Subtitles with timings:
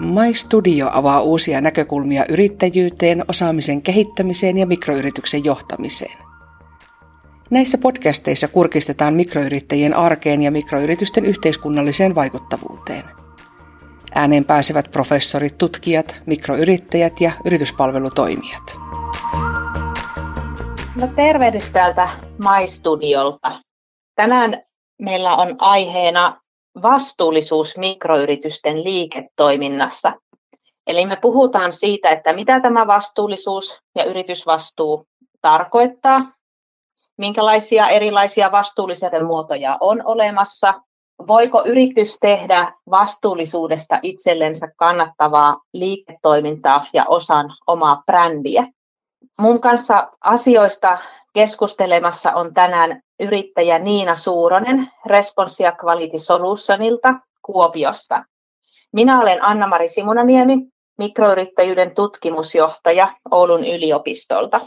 [0.00, 6.18] My Studio avaa uusia näkökulmia yrittäjyyteen, osaamisen kehittämiseen ja mikroyrityksen johtamiseen.
[7.50, 13.02] Näissä podcasteissa kurkistetaan mikroyrittäjien arkeen ja mikroyritysten yhteiskunnalliseen vaikuttavuuteen.
[14.14, 18.76] Ääneen pääsevät professorit, tutkijat, mikroyrittäjät ja yrityspalvelutoimijat.
[21.00, 22.08] No tervehdys täältä
[22.38, 23.52] My Studiolta.
[24.14, 24.62] Tänään
[25.02, 26.39] meillä on aiheena
[26.82, 30.12] vastuullisuus mikroyritysten liiketoiminnassa.
[30.86, 35.06] Eli me puhutaan siitä, että mitä tämä vastuullisuus ja yritysvastuu
[35.42, 36.20] tarkoittaa,
[37.18, 40.74] minkälaisia erilaisia vastuullisuuden muotoja on olemassa,
[41.28, 48.66] voiko yritys tehdä vastuullisuudesta itsellensä kannattavaa liiketoimintaa ja osan omaa brändiä.
[49.38, 50.98] Mun kanssa asioista
[51.32, 58.24] keskustelemassa on tänään yrittäjä Niina Suuronen Responsia Quality Solutionilta Kuopiosta.
[58.92, 60.56] Minä olen Anna-Mari Simunaniemi,
[60.98, 64.60] mikroyrittäjyyden tutkimusjohtaja Oulun yliopistolta.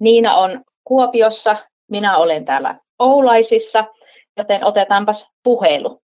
[0.00, 1.56] Niina on Kuopiossa,
[1.90, 3.84] minä olen täällä Oulaisissa,
[4.36, 6.02] joten otetaanpas puhelu.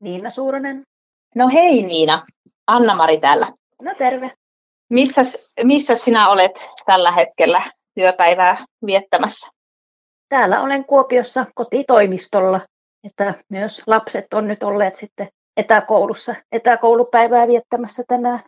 [0.00, 0.82] Niina Suuronen.
[1.34, 2.26] No hei Niina,
[2.66, 3.52] Anna-Mari täällä.
[3.82, 4.30] No terve.
[4.92, 5.22] Missä,
[5.64, 9.50] missä sinä olet tällä hetkellä työpäivää viettämässä?
[10.28, 12.60] Täällä olen Kuopiossa kotitoimistolla,
[13.04, 18.40] että myös lapset on nyt olleet sitten etäkoulussa, etäkoulupäivää viettämässä tänään.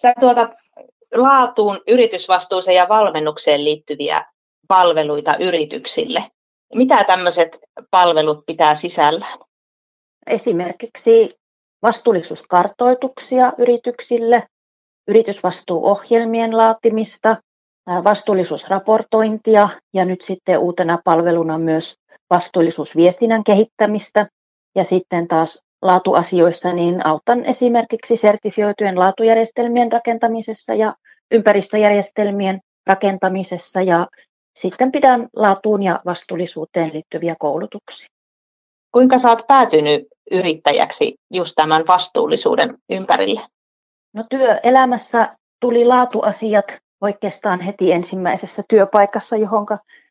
[0.00, 0.50] Sä tuotat
[1.14, 4.24] laatuun, yritysvastuuseen ja valmennukseen liittyviä
[4.68, 6.30] palveluita yrityksille.
[6.74, 7.58] Mitä tämmöiset
[7.90, 9.38] palvelut pitää sisällään?
[10.26, 11.38] Esimerkiksi
[11.82, 14.46] vastuullisuuskartoituksia yrityksille,
[15.08, 17.36] yritysvastuuohjelmien laatimista,
[18.04, 21.96] vastuullisuusraportointia ja nyt sitten uutena palveluna myös
[22.30, 24.26] vastuullisuusviestinnän kehittämistä.
[24.76, 30.94] Ja sitten taas laatuasioissa niin autan esimerkiksi sertifioitujen laatujärjestelmien rakentamisessa ja
[31.30, 34.06] ympäristöjärjestelmien rakentamisessa ja
[34.58, 38.08] sitten pidän laatuun ja vastuullisuuteen liittyviä koulutuksia.
[38.92, 43.40] Kuinka oot päätynyt yrittäjäksi just tämän vastuullisuuden ympärille?
[44.14, 49.66] No työelämässä tuli laatuasiat oikeastaan heti ensimmäisessä työpaikassa, johon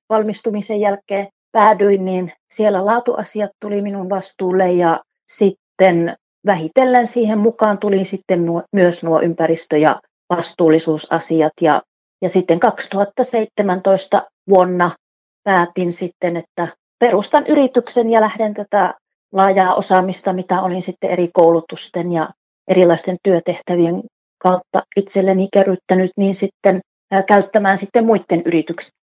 [0.10, 6.16] valmistumisen jälkeen päädyin, niin siellä laatuasiat tuli minun vastuulle ja sitten
[6.46, 11.82] vähitellen siihen mukaan tuli sitten myös nuo ympäristö- ja vastuullisuusasiat ja,
[12.22, 14.92] ja sitten 2017 vuonna
[15.44, 16.68] päätin sitten, että
[17.00, 18.94] perustan yrityksen ja lähden tätä
[19.34, 22.30] laajaa osaamista, mitä olin sitten eri koulutusten ja
[22.68, 24.02] erilaisten työtehtävien
[24.38, 26.80] kautta itselleni kerryttänyt, niin sitten
[27.28, 28.44] käyttämään sitten muiden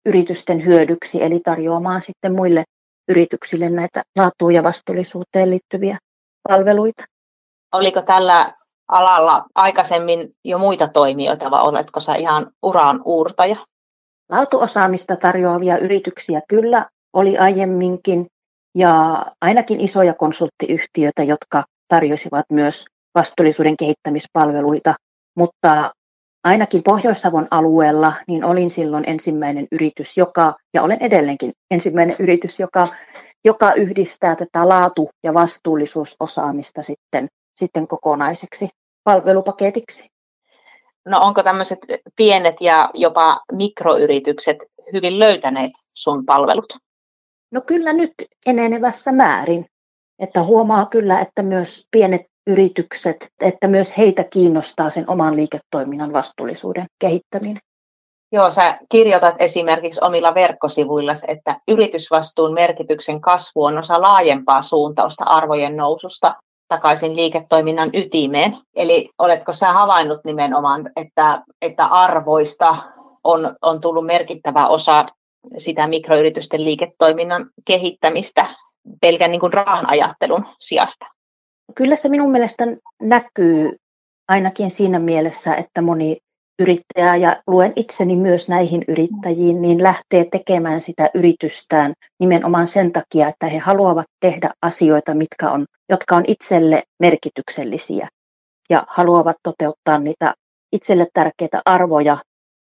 [0.06, 2.64] yritysten hyödyksi, eli tarjoamaan sitten muille
[3.08, 5.98] yrityksille näitä laatuun ja vastuullisuuteen liittyviä
[6.48, 7.04] palveluita.
[7.74, 8.52] Oliko tällä
[8.88, 13.56] alalla aikaisemmin jo muita toimijoita vai oletko sä ihan uraan uurtaja?
[14.30, 18.26] Laatuosaamista tarjoavia yrityksiä kyllä oli aiemminkin
[18.74, 24.94] ja ainakin isoja konsulttiyhtiöitä, jotka tarjosivat myös vastuullisuuden kehittämispalveluita,
[25.36, 25.92] mutta
[26.44, 32.88] ainakin Pohjois-Savon alueella niin olin silloin ensimmäinen yritys, joka, ja olen edelleenkin ensimmäinen yritys, joka,
[33.44, 38.68] joka yhdistää tätä laatu- ja vastuullisuusosaamista sitten, sitten kokonaiseksi
[39.04, 40.06] palvelupaketiksi.
[41.06, 41.78] No onko tämmöiset
[42.16, 44.58] pienet ja jopa mikroyritykset
[44.92, 46.72] hyvin löytäneet sun palvelut?
[47.50, 48.12] No kyllä nyt
[48.46, 49.64] enenevässä määrin.
[50.18, 56.86] Että huomaa kyllä, että myös pienet yritykset, että myös heitä kiinnostaa sen oman liiketoiminnan vastuullisuuden
[56.98, 57.58] kehittäminen.
[58.32, 65.76] Joo, sä kirjoitat esimerkiksi omilla verkkosivuilla, että yritysvastuun merkityksen kasvu on osa laajempaa suuntausta arvojen
[65.76, 66.36] noususta
[66.68, 68.56] takaisin liiketoiminnan ytimeen.
[68.76, 72.76] Eli oletko sä havainnut nimenomaan, että, että arvoista
[73.24, 75.04] on, on tullut merkittävä osa
[75.58, 78.56] sitä mikroyritysten liiketoiminnan kehittämistä
[79.00, 81.06] pelkän niin kuin rahan ajattelun sijasta?
[81.74, 82.64] Kyllä se minun mielestä
[83.02, 83.76] näkyy
[84.28, 86.16] ainakin siinä mielessä, että moni
[86.58, 93.28] yrittäjä ja luen itseni myös näihin yrittäjiin, niin lähtee tekemään sitä yritystään nimenomaan sen takia,
[93.28, 98.08] että he haluavat tehdä asioita, mitkä on, jotka on itselle merkityksellisiä
[98.70, 100.34] ja haluavat toteuttaa niitä
[100.72, 102.18] itselle tärkeitä arvoja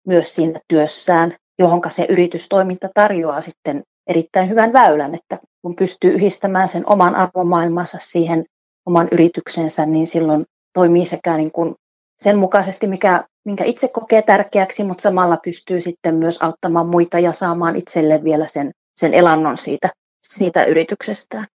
[0.07, 6.67] myös siinä työssään, johon se yritystoiminta tarjoaa sitten erittäin hyvän väylän, että kun pystyy yhdistämään
[6.67, 8.45] sen oman arvomaailmansa siihen
[8.85, 11.75] oman yrityksensä, niin silloin toimii sekä niin kuin
[12.19, 17.31] sen mukaisesti, mikä, minkä itse kokee tärkeäksi, mutta samalla pystyy sitten myös auttamaan muita ja
[17.31, 19.89] saamaan itselle vielä sen, sen elannon siitä,
[20.21, 21.47] siitä yrityksestään.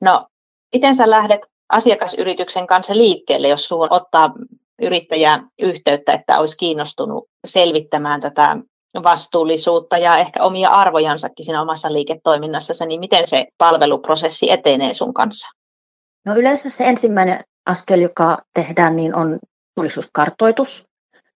[0.00, 0.26] No
[0.72, 4.34] Miten sä lähdet asiakasyrityksen kanssa liikkeelle, jos suun ottaa
[4.82, 8.56] yrittäjä yhteyttä, että olisi kiinnostunut selvittämään tätä
[9.02, 15.48] vastuullisuutta ja ehkä omia arvojansakin siinä omassa liiketoiminnassa, niin miten se palveluprosessi etenee sun kanssa?
[16.26, 19.38] No yleensä se ensimmäinen askel, joka tehdään, niin on
[19.74, 20.88] tulisuuskartoitus.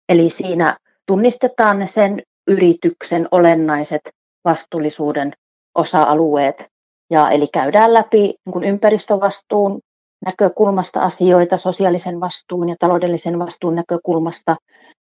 [0.08, 4.00] Eli siinä tunnistetaan ne sen yrityksen olennaiset
[4.44, 5.32] vastuullisuuden
[5.74, 6.70] osa-alueet.
[7.10, 9.80] Ja eli käydään läpi niin ympäristövastuun
[10.26, 14.56] näkökulmasta asioita, sosiaalisen vastuun ja taloudellisen vastuun näkökulmasta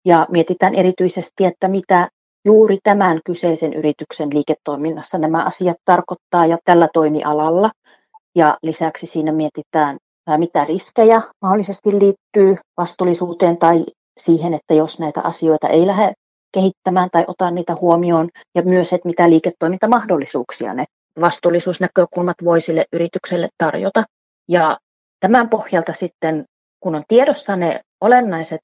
[0.05, 2.09] ja mietitään erityisesti, että mitä
[2.45, 7.71] juuri tämän kyseisen yrityksen liiketoiminnassa nämä asiat tarkoittaa ja tällä toimialalla.
[8.35, 9.97] Ja lisäksi siinä mietitään,
[10.37, 13.85] mitä riskejä mahdollisesti liittyy vastuullisuuteen tai
[14.19, 16.13] siihen, että jos näitä asioita ei lähde
[16.53, 20.83] kehittämään tai ota niitä huomioon, ja myös, että mitä liiketoimintamahdollisuuksia ne
[21.21, 24.03] vastuullisuusnäkökulmat voi sille yritykselle tarjota.
[24.49, 24.77] Ja
[25.19, 26.45] tämän pohjalta sitten,
[26.79, 28.59] kun on tiedossa ne olennaiset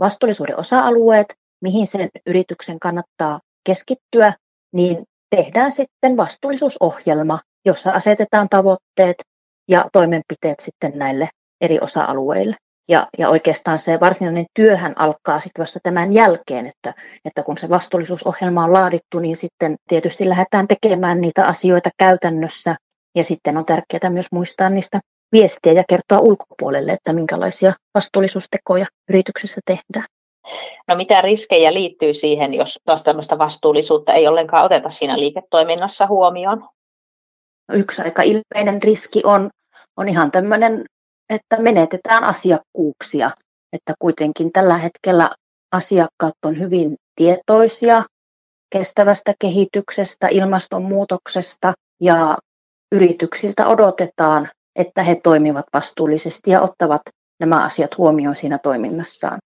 [0.00, 4.32] vastuullisuuden osa-alueet, mihin sen yrityksen kannattaa keskittyä,
[4.74, 5.04] niin
[5.36, 9.16] tehdään sitten vastuullisuusohjelma, jossa asetetaan tavoitteet
[9.68, 11.28] ja toimenpiteet sitten näille
[11.60, 12.56] eri osa-alueille.
[12.90, 16.94] Ja, ja oikeastaan se varsinainen työhän alkaa sitten vasta tämän jälkeen, että,
[17.24, 22.76] että kun se vastuullisuusohjelma on laadittu, niin sitten tietysti lähdetään tekemään niitä asioita käytännössä.
[23.16, 25.00] Ja sitten on tärkeää myös muistaa niistä
[25.32, 30.06] viestiä ja kertoa ulkopuolelle, että minkälaisia vastuullisuustekoja yrityksessä tehdään.
[30.88, 36.68] No mitä riskejä liittyy siihen, jos taas tämmöistä vastuullisuutta ei ollenkaan oteta siinä liiketoiminnassa huomioon?
[37.72, 39.50] Yksi aika ilmeinen riski on,
[39.96, 40.84] on ihan tämmöinen,
[41.30, 43.30] että menetetään asiakkuuksia.
[43.72, 45.30] Että kuitenkin tällä hetkellä
[45.72, 48.04] asiakkaat on hyvin tietoisia
[48.72, 51.72] kestävästä kehityksestä, ilmastonmuutoksesta
[52.02, 52.36] ja
[52.92, 54.48] yrityksiltä odotetaan,
[54.78, 57.02] että he toimivat vastuullisesti ja ottavat
[57.40, 59.38] nämä asiat huomioon siinä toiminnassaan.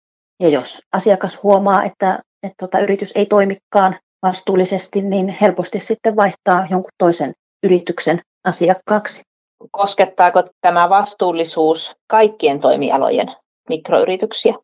[0.42, 6.66] Ja jos asiakas huomaa, että, että tuota, yritys ei toimikaan vastuullisesti, niin helposti sitten vaihtaa
[6.70, 9.22] jonkun toisen yrityksen asiakkaaksi.
[9.70, 13.36] Koskettaako tämä vastuullisuus kaikkien toimialojen
[13.68, 14.54] mikroyrityksiä?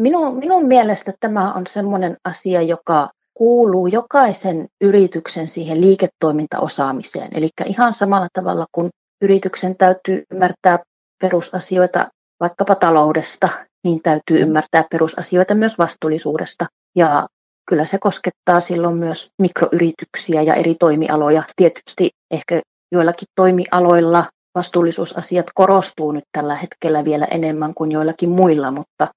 [0.00, 7.28] Minun, minun mielestä tämä on sellainen asia, joka kuuluu jokaisen yrityksen siihen liiketoimintaosaamiseen.
[7.34, 8.90] Eli ihan samalla tavalla kuin
[9.22, 10.78] yrityksen täytyy ymmärtää
[11.20, 12.08] perusasioita
[12.40, 13.48] vaikkapa taloudesta,
[13.84, 16.66] niin täytyy ymmärtää perusasioita myös vastuullisuudesta.
[16.96, 17.26] Ja
[17.68, 21.42] kyllä se koskettaa silloin myös mikroyrityksiä ja eri toimialoja.
[21.56, 22.60] Tietysti ehkä
[22.92, 24.24] joillakin toimialoilla
[24.54, 29.08] vastuullisuusasiat korostuu nyt tällä hetkellä vielä enemmän kuin joillakin muilla, mutta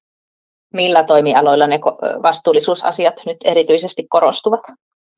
[0.76, 1.80] Millä toimialoilla ne
[2.24, 4.62] vastuullisuusasiat nyt erityisesti korostuvat?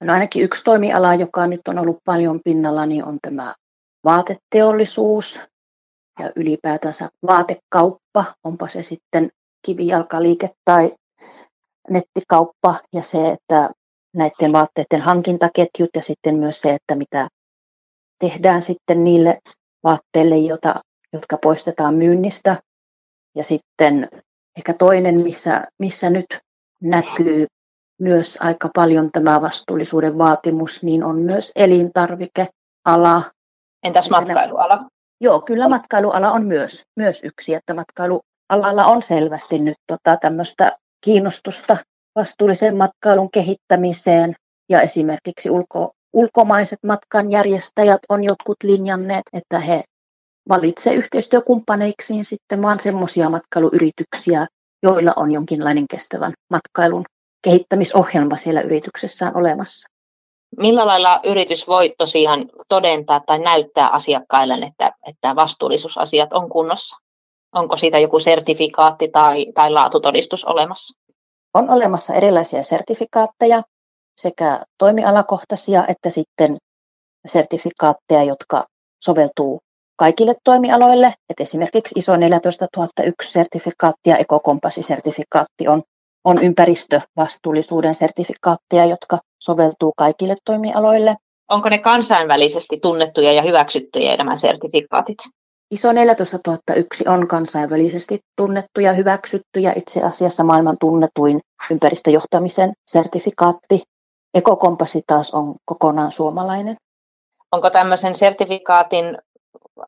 [0.04, 3.56] No ainakin yksi toimiala, joka nyt on ollut paljon pinnalla, niin on tämä
[4.04, 5.48] vaateteollisuus
[6.20, 9.30] ja ylipäätänsä vaatekauppa, onpa se sitten
[9.66, 10.92] kivijalkaliike tai
[11.90, 13.70] nettikauppa ja se, että
[14.16, 17.28] näiden vaatteiden hankintaketjut ja sitten myös se, että mitä
[18.20, 19.40] tehdään sitten niille
[19.84, 20.76] vaatteille, jota,
[21.14, 22.58] jotka poistetaan myynnistä.
[23.36, 24.10] Ja sitten
[24.58, 26.40] ehkä toinen, missä, missä nyt
[26.84, 27.48] näkyy
[28.02, 33.22] myös aika paljon tämä vastuullisuuden vaatimus, niin on myös elintarvikeala.
[33.84, 34.86] Entäs matkailuala?
[35.22, 41.78] Joo, kyllä matkailuala on myös, myös yksi, että matkailualalla on selvästi nyt tota, tämmöistä kiinnostusta
[42.16, 44.34] vastuullisen matkailun kehittämiseen
[44.70, 49.84] ja esimerkiksi ulko, ulkomaiset matkanjärjestäjät on jotkut linjanneet, että he
[50.50, 54.46] valitsevat yhteistyökumppaneiksiin sitten vaan semmoisia matkailuyrityksiä,
[54.84, 57.04] joilla on jonkinlainen kestävän matkailun
[57.42, 59.88] kehittämisohjelma siellä yrityksessään olemassa.
[60.58, 66.98] Millä lailla yritys voi tosiaan todentaa tai näyttää asiakkaille, että, että vastuullisuusasiat on kunnossa?
[67.56, 71.00] Onko siitä joku sertifikaatti tai, tai laatutodistus olemassa?
[71.54, 73.62] On olemassa erilaisia sertifikaatteja,
[74.22, 76.58] sekä toimialakohtaisia että sitten
[77.28, 78.66] sertifikaatteja, jotka
[79.04, 79.60] soveltuu
[79.96, 81.08] kaikille toimialoille.
[81.08, 85.82] Et esimerkiksi ISO 14001 sertifikaatti ja ekokompassisertifikaatti on,
[86.24, 91.16] on ympäristövastuullisuuden sertifikaatteja, jotka soveltuu kaikille toimialoille.
[91.50, 95.18] Onko ne kansainvälisesti tunnettuja ja hyväksyttyjä nämä sertifikaatit?
[95.72, 101.40] ISO 14001 on kansainvälisesti tunnettu ja hyväksytty ja itse asiassa maailman tunnetuin
[101.72, 103.82] ympäristöjohtamisen sertifikaatti.
[104.34, 106.76] Ekokompassi taas on kokonaan suomalainen.
[107.52, 109.18] Onko tämmöisen sertifikaatin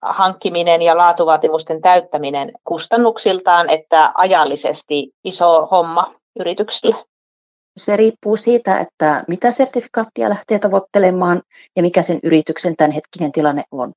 [0.01, 6.95] hankkiminen ja laatuvaatimusten täyttäminen kustannuksiltaan että ajallisesti iso homma yrityksille?
[7.77, 11.41] Se riippuu siitä, että mitä sertifikaattia lähtee tavoittelemaan
[11.75, 13.93] ja mikä sen yrityksen tämänhetkinen tilanne on.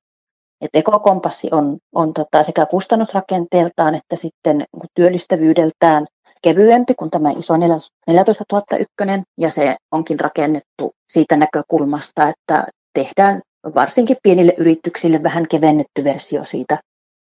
[0.63, 4.63] Et ekokompassi on, on tota sekä kustannusrakenteeltaan että sitten
[4.95, 6.05] työllistävyydeltään
[6.41, 13.41] kevyempi kuin tämä iso 14 001 ja se onkin rakennettu siitä näkökulmasta, että tehdään
[13.75, 16.77] varsinkin pienille yrityksille vähän kevennetty versio siitä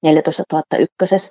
[0.04, 0.44] 14
[0.78, 1.26] 001.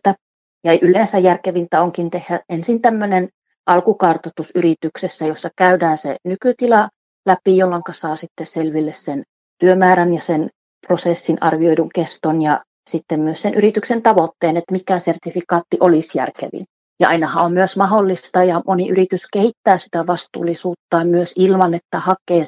[0.64, 3.28] Ja yleensä järkevintä onkin tehdä ensin tämmöinen
[3.66, 6.88] alkukartoitus yrityksessä, jossa käydään se nykytila
[7.26, 9.22] läpi, jolloin saa sitten selville sen
[9.58, 10.50] työmäärän ja sen
[10.88, 16.62] prosessin arvioidun keston ja sitten myös sen yrityksen tavoitteen, että mikä sertifikaatti olisi järkevin.
[17.00, 22.44] Ja ainahan on myös mahdollista ja moni yritys kehittää sitä vastuullisuutta myös ilman, että hakee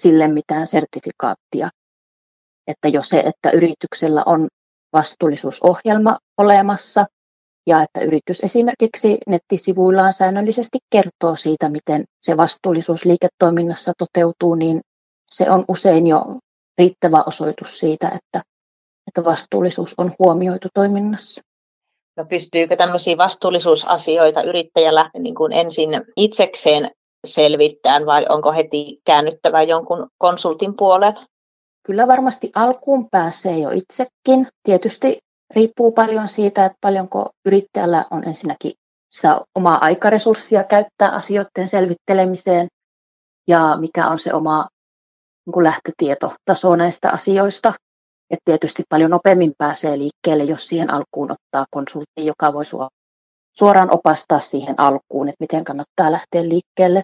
[0.00, 1.68] sille mitään sertifikaattia.
[2.66, 4.48] Että jos se, että yrityksellä on
[4.92, 7.06] vastuullisuusohjelma olemassa
[7.66, 14.80] ja että yritys esimerkiksi nettisivuillaan säännöllisesti kertoo siitä, miten se vastuullisuus liiketoiminnassa toteutuu, niin
[15.30, 16.38] se on usein jo
[16.78, 18.42] riittävä osoitus siitä, että,
[19.06, 21.42] että vastuullisuus on huomioitu toiminnassa.
[22.16, 26.90] No pystyykö tämmöisiä vastuullisuusasioita yrittäjällä niin kuin ensin itsekseen
[27.26, 31.14] selvittämään vai onko heti käännyttävä jonkun konsultin puoleen?
[31.86, 34.46] Kyllä varmasti alkuun pääsee jo itsekin.
[34.62, 35.18] Tietysti
[35.54, 38.72] riippuu paljon siitä, että paljonko yrittäjällä on ensinnäkin
[39.12, 42.68] sitä omaa aikaresurssia käyttää asioiden selvittelemiseen
[43.48, 44.68] ja mikä on se oma
[45.56, 47.72] niin lähtötietotaso näistä asioista.
[48.30, 52.64] Et tietysti paljon nopeammin pääsee liikkeelle, jos siihen alkuun ottaa konsultti, joka voi
[53.58, 57.02] suoraan opastaa siihen alkuun, että miten kannattaa lähteä liikkeelle.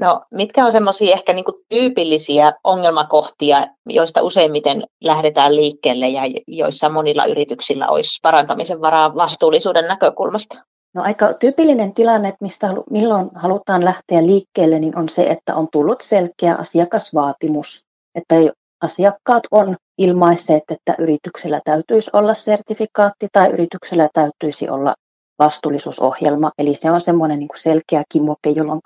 [0.00, 7.24] No, mitkä on semmoisia ehkä niin tyypillisiä ongelmakohtia, joista useimmiten lähdetään liikkeelle ja joissa monilla
[7.24, 10.64] yrityksillä olisi parantamisen varaa vastuullisuuden näkökulmasta?
[10.98, 16.00] No aika tyypillinen tilanne, mistä milloin halutaan lähteä liikkeelle, niin on se, että on tullut
[16.00, 17.82] selkeä asiakasvaatimus,
[18.14, 18.34] että
[18.82, 24.94] asiakkaat on ilmaisseet, että yrityksellä täytyisi olla sertifikaatti tai yrityksellä täytyisi olla
[25.38, 26.50] vastuullisuusohjelma.
[26.58, 28.80] Eli se on semmoinen niin selkeä kimoke, jolloin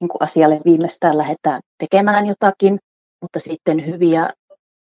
[0.00, 2.78] niin asialle viimeistään lähdetään tekemään jotakin,
[3.22, 4.30] mutta sitten hyviä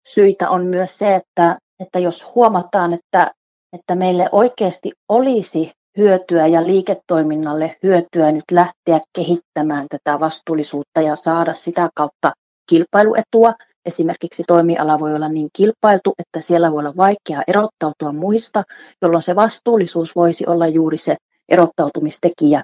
[0.08, 3.32] syitä on myös se, että, että jos huomataan, että,
[3.74, 11.54] että meille oikeasti olisi hyötyä ja liiketoiminnalle hyötyä nyt lähteä kehittämään tätä vastuullisuutta ja saada
[11.54, 12.32] sitä kautta
[12.70, 13.54] kilpailuetua.
[13.86, 18.64] Esimerkiksi toimiala voi olla niin kilpailtu, että siellä voi olla vaikea erottautua muista,
[19.02, 21.16] jolloin se vastuullisuus voisi olla juuri se
[21.50, 22.64] erottautumistekijä,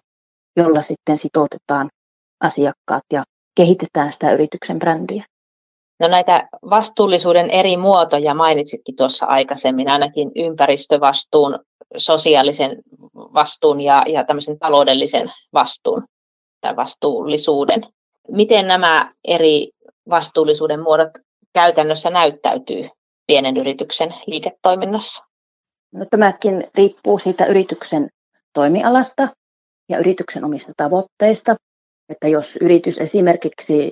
[0.57, 1.89] jolla sitten sitoutetaan
[2.43, 3.23] asiakkaat ja
[3.55, 5.23] kehitetään sitä yrityksen brändiä.
[5.99, 11.59] No näitä vastuullisuuden eri muotoja mainitsitkin tuossa aikaisemmin, ainakin ympäristövastuun,
[11.97, 12.77] sosiaalisen
[13.15, 16.03] vastuun ja, ja tämmöisen taloudellisen vastuun
[16.61, 17.81] tai vastuullisuuden.
[18.31, 19.69] Miten nämä eri
[20.09, 21.09] vastuullisuuden muodot
[21.53, 22.89] käytännössä näyttäytyy
[23.27, 25.23] pienen yrityksen liiketoiminnassa?
[25.93, 28.09] No, tämäkin riippuu siitä yrityksen
[28.53, 29.27] toimialasta
[29.89, 31.55] ja yrityksen omista tavoitteista.
[32.09, 33.91] Että jos yritys esimerkiksi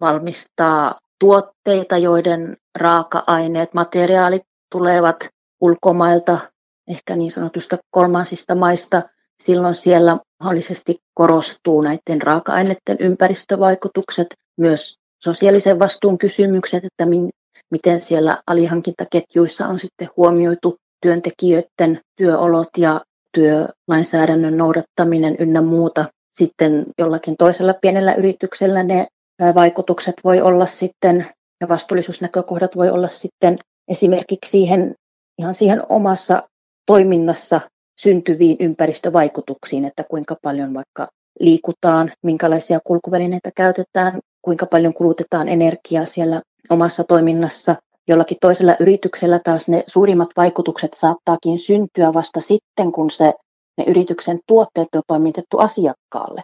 [0.00, 5.28] valmistaa tuotteita, joiden raaka-aineet, materiaalit tulevat
[5.60, 6.38] ulkomailta,
[6.88, 9.02] ehkä niin sanotusta kolmansista maista,
[9.42, 17.06] silloin siellä mahdollisesti korostuu näiden raaka-aineiden ympäristövaikutukset, myös sosiaalisen vastuun kysymykset, että
[17.70, 23.00] miten siellä alihankintaketjuissa on sitten huomioitu työntekijöiden työolot ja
[23.34, 26.04] työlainsäädännön noudattaminen ynnä muuta.
[26.32, 29.06] Sitten jollakin toisella pienellä yrityksellä ne
[29.54, 31.26] vaikutukset voi olla sitten
[31.60, 34.94] ja vastuullisuusnäkökohdat voi olla sitten esimerkiksi siihen,
[35.38, 36.42] ihan siihen omassa
[36.86, 37.60] toiminnassa
[38.00, 41.08] syntyviin ympäristövaikutuksiin, että kuinka paljon vaikka
[41.40, 47.76] liikutaan, minkälaisia kulkuvälineitä käytetään, kuinka paljon kulutetaan energiaa siellä omassa toiminnassa.
[48.08, 53.32] Jollakin toisella yrityksellä taas ne suurimmat vaikutukset saattaakin syntyä vasta sitten, kun se
[53.78, 56.40] ne yrityksen tuotteet on toimitettu asiakkaalle,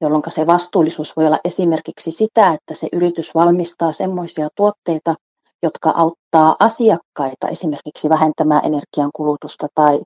[0.00, 5.14] jolloin se vastuullisuus voi olla esimerkiksi sitä, että se yritys valmistaa semmoisia tuotteita,
[5.62, 10.00] jotka auttaa asiakkaita esimerkiksi vähentämään energiankulutusta tai,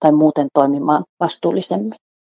[0.00, 1.94] tai muuten toimimaan vastuullisemmin.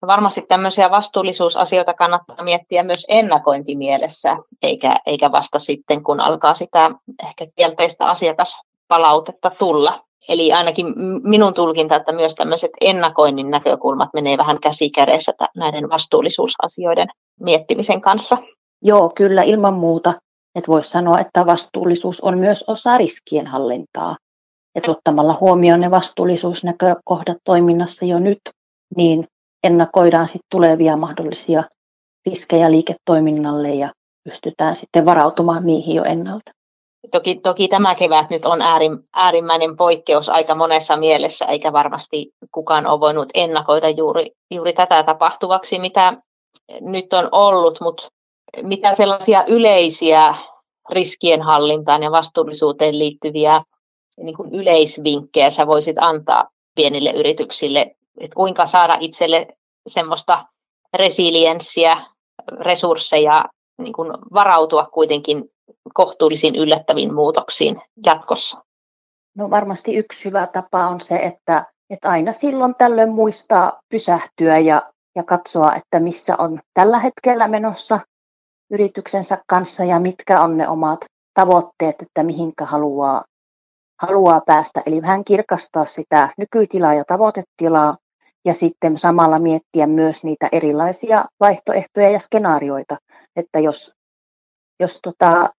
[0.07, 6.91] Varmasti tämmöisiä vastuullisuusasioita kannattaa miettiä myös ennakointimielessä, eikä, eikä vasta sitten, kun alkaa sitä
[7.27, 10.03] ehkä kielteistä asiakaspalautetta tulla.
[10.29, 10.85] Eli ainakin
[11.23, 17.07] minun tulkinta, että myös tämmöiset ennakoinnin näkökulmat menee vähän käsi kädessä näiden vastuullisuusasioiden
[17.39, 18.37] miettimisen kanssa.
[18.81, 20.13] Joo, kyllä ilman muuta.
[20.55, 24.15] Että voisi sanoa, että vastuullisuus on myös osa riskien hallintaa.
[24.75, 28.39] Että ottamalla huomioon ne vastuullisuusnäkökohdat toiminnassa jo nyt,
[28.97, 29.25] niin
[29.63, 31.63] ennakoidaan sitten tulevia mahdollisia
[32.29, 33.89] riskejä liiketoiminnalle ja
[34.23, 36.51] pystytään sitten varautumaan niihin jo ennalta.
[37.13, 42.87] Toki, toki tämä kevät nyt on äärim, äärimmäinen poikkeus aika monessa mielessä, eikä varmasti kukaan
[42.87, 46.17] ole voinut ennakoida juuri, juuri tätä tapahtuvaksi, mitä
[46.81, 48.07] nyt on ollut, mutta
[48.61, 50.35] mitä sellaisia yleisiä
[50.89, 53.63] riskienhallintaan ja vastuullisuuteen liittyviä
[54.17, 59.47] niin kuin yleisvinkkejä sä voisit antaa pienille yrityksille, että kuinka saada itselle
[59.87, 60.45] semmoista
[60.93, 62.05] resilienssiä,
[62.59, 63.45] resursseja,
[63.77, 65.52] niin kuin varautua kuitenkin
[65.93, 68.63] kohtuullisiin yllättäviin muutoksiin jatkossa?
[69.35, 74.93] No varmasti yksi hyvä tapa on se, että, että aina silloin tällöin muistaa pysähtyä ja,
[75.15, 77.99] ja katsoa, että missä on tällä hetkellä menossa
[78.71, 83.23] yrityksensä kanssa ja mitkä on ne omat tavoitteet, että mihinkä haluaa,
[84.01, 84.81] haluaa päästä.
[84.85, 87.97] Eli vähän kirkastaa sitä nykytilaa ja tavoitetilaa
[88.45, 92.97] ja sitten samalla miettiä myös niitä erilaisia vaihtoehtoja ja skenaarioita,
[93.35, 93.93] että jos,
[94.79, 95.49] jos tota,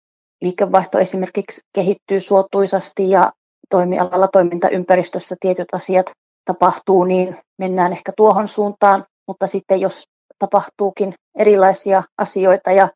[0.41, 3.31] liikevaihto esimerkiksi kehittyy suotuisasti ja
[3.69, 6.11] toimialalla toimintaympäristössä tietyt asiat
[6.45, 10.03] tapahtuu, niin mennään ehkä tuohon suuntaan, mutta sitten jos
[10.39, 12.89] tapahtuukin erilaisia asioita ja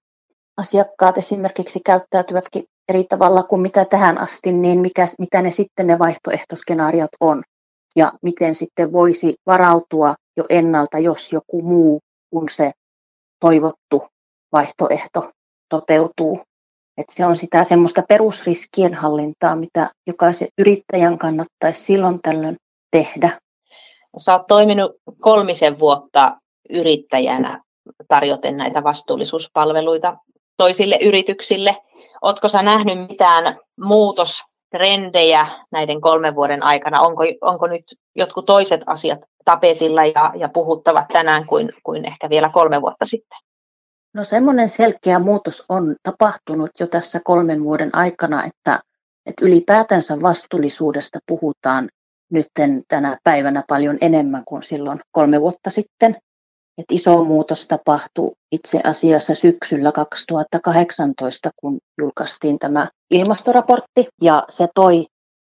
[0.58, 6.00] asiakkaat esimerkiksi käyttäytyvätkin eri tavalla kuin mitä tähän asti, niin mikä, mitä ne sitten ne
[6.00, 7.44] vaihtoehtoskenaariot on?
[7.96, 12.00] Ja miten sitten voisi varautua jo ennalta, jos joku muu
[12.30, 12.72] kuin se
[13.40, 14.08] toivottu
[14.52, 15.32] vaihtoehto
[15.70, 16.42] toteutuu.
[16.98, 22.56] Että se on sitä semmoista perusriskien hallintaa, mitä jokaisen yrittäjän kannattaisi silloin tällöin
[22.92, 23.40] tehdä.
[24.18, 26.38] Sä oot toiminut kolmisen vuotta
[26.70, 27.64] yrittäjänä
[28.08, 30.18] tarjoten näitä vastuullisuuspalveluita
[30.58, 31.78] toisille yrityksille.
[32.22, 37.02] Oletko sä nähnyt mitään muutostrendejä näiden kolmen vuoden aikana?
[37.02, 37.84] Onko, onko nyt
[38.16, 43.40] jotkut toiset asiat tapetilla ja, ja puhuttavat tänään kuin, kuin ehkä vielä kolme vuotta sitten?
[44.14, 48.80] No semmoinen selkeä muutos on tapahtunut jo tässä kolmen vuoden aikana, että,
[49.26, 51.90] että ylipäätänsä vastuullisuudesta puhutaan
[52.32, 52.48] nyt
[52.88, 56.16] tänä päivänä paljon enemmän kuin silloin kolme vuotta sitten.
[56.78, 65.06] Et iso muutos tapahtui itse asiassa syksyllä 2018, kun julkaistiin tämä ilmastoraportti, ja se toi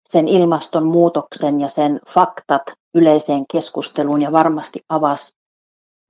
[0.10, 2.64] sen ilmastonmuutoksen ja sen faktat
[2.96, 5.32] yleiseen keskusteluun ja varmasti avasi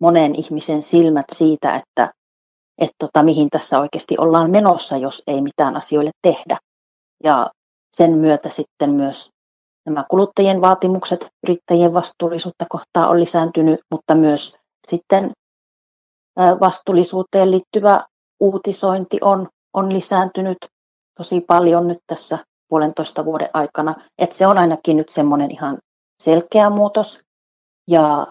[0.02, 2.12] monen ihmisen silmät siitä, että
[2.80, 6.58] että tota, mihin tässä oikeasti ollaan menossa, jos ei mitään asioille tehdä.
[7.24, 7.52] Ja
[7.96, 9.30] sen myötä sitten myös
[9.86, 15.32] nämä kuluttajien vaatimukset yrittäjien vastuullisuutta kohtaan on lisääntynyt, mutta myös sitten
[16.60, 18.04] vastuullisuuteen liittyvä
[18.40, 20.58] uutisointi on, on lisääntynyt
[21.18, 22.38] tosi paljon nyt tässä
[22.70, 23.96] puolentoista vuoden aikana.
[24.18, 25.78] Että se on ainakin nyt semmoinen ihan
[26.24, 27.20] selkeä muutos.
[27.90, 28.28] Ja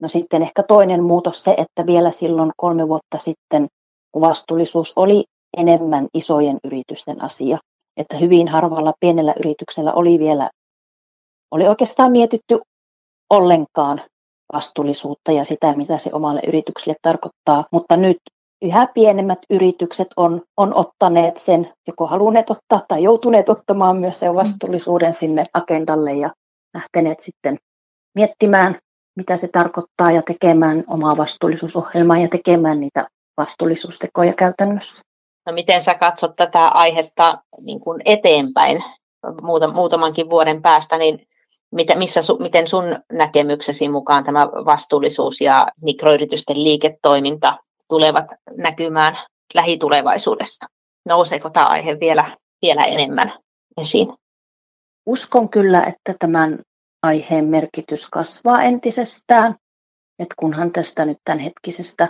[0.00, 3.66] no sitten ehkä toinen muutos se, että vielä silloin kolme vuotta sitten
[4.20, 5.24] vastuullisuus oli
[5.56, 7.58] enemmän isojen yritysten asia.
[7.96, 10.50] Että hyvin harvalla pienellä yrityksellä oli vielä,
[11.50, 12.58] oli oikeastaan mietitty
[13.30, 14.00] ollenkaan
[14.52, 17.64] vastuullisuutta ja sitä, mitä se omalle yritykselle tarkoittaa.
[17.72, 18.18] Mutta nyt
[18.62, 24.34] yhä pienemmät yritykset on, on ottaneet sen, joko halunneet ottaa tai joutuneet ottamaan myös sen
[24.34, 26.30] vastuullisuuden sinne agendalle ja
[26.74, 27.56] lähteneet sitten
[28.14, 28.78] miettimään,
[29.16, 35.02] mitä se tarkoittaa ja tekemään omaa vastuullisuusohjelmaa ja tekemään niitä vastuullisuustekoja käytännössä.
[35.46, 38.84] No miten sä katsot tätä aihetta niin kuin eteenpäin
[39.72, 41.26] muutamankin vuoden päästä, niin
[41.72, 49.18] mitä, missä, miten sun näkemyksesi mukaan tämä vastuullisuus ja mikroyritysten liiketoiminta tulevat näkymään
[49.54, 50.66] lähitulevaisuudessa?
[51.04, 53.38] Nouseeko tämä aihe vielä, vielä enemmän
[53.80, 54.14] esiin?
[55.06, 56.58] Uskon kyllä, että tämän
[57.02, 59.54] aiheen merkitys kasvaa entisestään.
[60.18, 62.08] Et kunhan tästä nyt tämänhetkisestä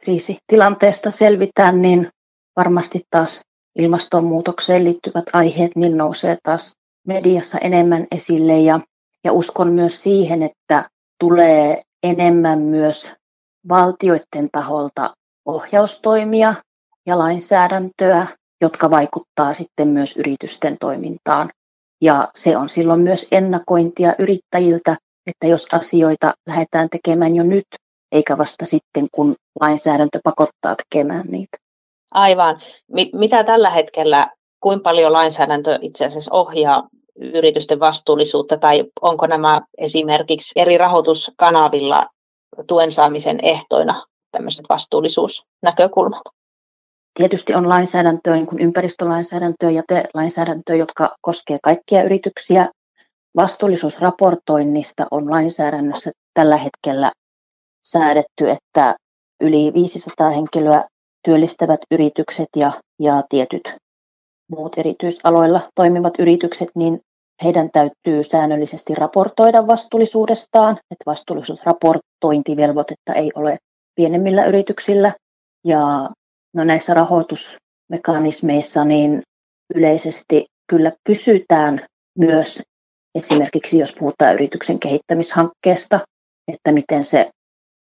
[0.00, 2.08] kriisitilanteesta selvitään, niin
[2.56, 3.40] varmasti taas
[3.78, 6.72] ilmastonmuutokseen liittyvät aiheet niin nousee taas
[7.06, 8.80] mediassa enemmän esille ja,
[9.24, 10.88] ja uskon myös siihen, että
[11.20, 13.12] tulee enemmän myös
[13.68, 15.14] valtioiden taholta
[15.46, 16.54] ohjaustoimia
[17.06, 18.26] ja lainsäädäntöä,
[18.60, 21.50] jotka vaikuttaa sitten myös yritysten toimintaan.
[22.02, 27.66] Ja se on silloin myös ennakointia yrittäjiltä, että jos asioita lähdetään tekemään jo nyt,
[28.12, 31.56] eikä vasta sitten, kun lainsäädäntö pakottaa tekemään niitä.
[32.10, 32.60] Aivan.
[33.12, 40.60] Mitä tällä hetkellä, kuinka paljon lainsäädäntö itse asiassa ohjaa yritysten vastuullisuutta, tai onko nämä esimerkiksi
[40.60, 42.06] eri rahoituskanavilla
[42.66, 46.22] tuen saamisen ehtoina tämmöiset vastuullisuusnäkökulmat?
[47.14, 49.82] Tietysti on lainsäädäntöä, niin kuin ympäristölainsäädäntöä ja
[50.14, 52.68] lainsäädäntöä, jotka koskee kaikkia yrityksiä.
[53.36, 57.12] Vastuullisuusraportoinnista on lainsäädännössä tällä hetkellä
[57.92, 58.96] säädetty, että
[59.40, 60.84] yli 500 henkilöä
[61.24, 63.76] työllistävät yritykset ja, ja tietyt
[64.50, 67.00] muut erityisaloilla toimivat yritykset, niin
[67.44, 73.56] heidän täytyy säännöllisesti raportoida vastuullisuudestaan, että vastuullisuusraportointivelvoitetta ei ole
[73.94, 75.12] pienemmillä yrityksillä.
[75.66, 76.10] Ja
[76.56, 79.22] no näissä rahoitusmekanismeissa niin
[79.74, 81.86] yleisesti kyllä kysytään
[82.18, 82.62] myös
[83.14, 86.00] esimerkiksi, jos puhutaan yrityksen kehittämishankkeesta,
[86.52, 87.30] että miten se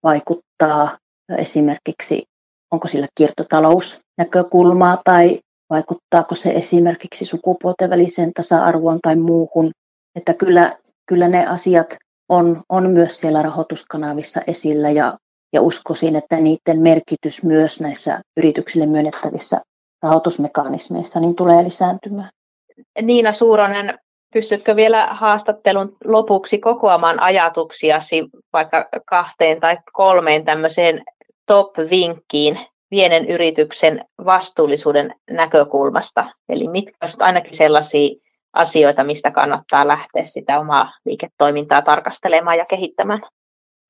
[0.03, 0.97] vaikuttaa
[1.37, 2.23] esimerkiksi,
[2.71, 5.39] onko sillä kiertotalousnäkökulmaa tai
[5.69, 9.71] vaikuttaako se esimerkiksi sukupuolten väliseen tasa-arvoon tai muuhun.
[10.15, 11.95] Että kyllä, kyllä ne asiat
[12.29, 15.17] on, on myös siellä rahoituskanavissa esillä ja,
[15.53, 19.61] ja uskoisin, että niiden merkitys myös näissä yrityksille myönnettävissä
[20.03, 22.29] rahoitusmekanismeissa niin tulee lisääntymään.
[23.01, 23.99] Niina Suuronen,
[24.33, 31.03] pystytkö vielä haastattelun lopuksi kokoamaan ajatuksiasi vaikka kahteen tai kolmeen tämmöiseen
[31.45, 36.25] top-vinkkiin pienen yrityksen vastuullisuuden näkökulmasta?
[36.49, 38.15] Eli mitkä ovat ainakin sellaisia
[38.53, 43.21] asioita, mistä kannattaa lähteä sitä omaa liiketoimintaa tarkastelemaan ja kehittämään?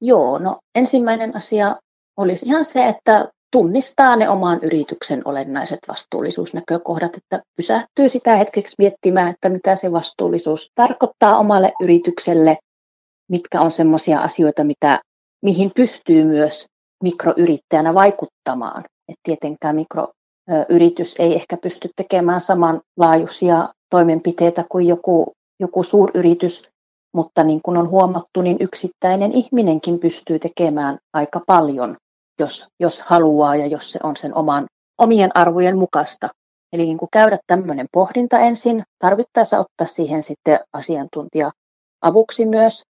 [0.01, 1.75] Joo, no ensimmäinen asia
[2.17, 9.29] olisi ihan se, että tunnistaa ne oman yrityksen olennaiset vastuullisuusnäkökohdat, että pysähtyy sitä hetkeksi miettimään,
[9.29, 12.57] että mitä se vastuullisuus tarkoittaa omalle yritykselle,
[13.31, 14.99] mitkä on sellaisia asioita, mitä,
[15.45, 16.65] mihin pystyy myös
[17.03, 18.83] mikroyrittäjänä vaikuttamaan.
[19.09, 26.69] Et tietenkään mikroyritys ei ehkä pysty tekemään samanlaajuisia toimenpiteitä kuin joku, joku suuryritys,
[27.15, 31.95] mutta niin kuin on huomattu, niin yksittäinen ihminenkin pystyy tekemään aika paljon,
[32.39, 34.65] jos, jos haluaa ja jos se on sen oman,
[34.97, 36.29] omien arvojen mukaista.
[36.73, 41.51] Eli niin kuin käydä tämmöinen pohdinta ensin, tarvittaessa ottaa siihen sitten asiantuntija
[42.01, 42.83] avuksi myös.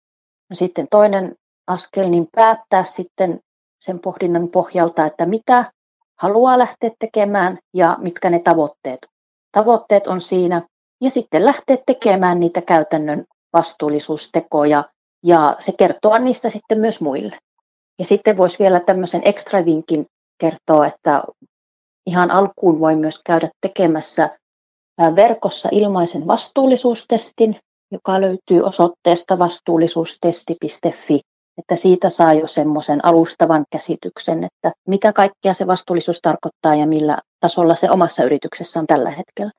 [0.50, 1.34] No sitten toinen
[1.66, 3.40] askel, niin päättää sitten
[3.80, 5.72] sen pohdinnan pohjalta, että mitä
[6.18, 9.06] haluaa lähteä tekemään ja mitkä ne tavoitteet.
[9.52, 10.62] Tavoitteet on siinä
[11.00, 14.84] ja sitten lähteä tekemään niitä käytännön vastuullisuustekoja
[15.24, 17.36] ja se kertoo niistä sitten myös muille.
[17.98, 20.06] Ja sitten voisi vielä tämmöisen ekstra vinkin
[20.40, 21.22] kertoa, että
[22.06, 24.30] ihan alkuun voi myös käydä tekemässä
[25.16, 27.56] verkossa ilmaisen vastuullisuustestin,
[27.92, 31.20] joka löytyy osoitteesta vastuullisuustesti.fi
[31.58, 37.18] että siitä saa jo semmoisen alustavan käsityksen, että mitä kaikkea se vastuullisuus tarkoittaa ja millä
[37.40, 39.50] tasolla se omassa yrityksessä on tällä hetkellä.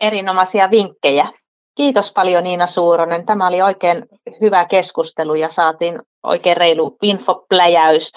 [0.00, 1.32] Erinomaisia vinkkejä.
[1.80, 3.26] Kiitos paljon Niina Suuronen.
[3.26, 4.06] Tämä oli oikein
[4.40, 8.12] hyvä keskustelu ja saatiin oikein reilu infopläjäys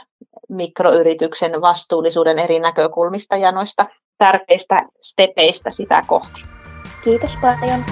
[0.49, 3.85] mikroyrityksen vastuullisuuden eri näkökulmista ja noista
[4.17, 6.43] tärkeistä stepeistä sitä kohti.
[7.03, 7.83] Kiitos paljon.